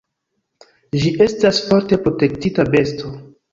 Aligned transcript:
Ĝi 1.03 1.11
estas 1.27 1.61
forte 1.69 2.01
protektita 2.09 2.69
besto. 2.75 3.15